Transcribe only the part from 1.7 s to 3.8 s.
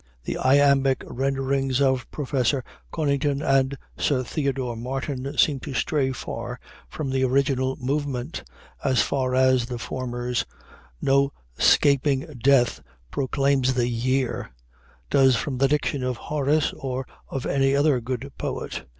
of Professor Conington and